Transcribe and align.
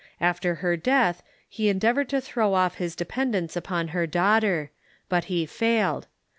After 0.19 0.55
her 0.65 0.75
death 0.75 1.21
he 1.47 1.69
endeavored 1.69 2.09
to 2.09 2.19
throw 2.19 2.55
off 2.55 2.77
his 2.77 2.95
de 2.95 3.05
pendence 3.05 3.55
upon 3.55 3.89
her 3.89 4.07
daughter. 4.07 4.71
But 5.09 5.25
he 5.25 5.45
failed. 5.45 6.07